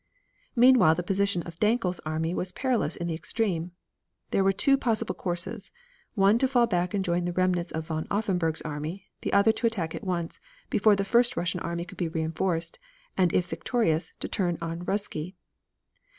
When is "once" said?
10.03-10.39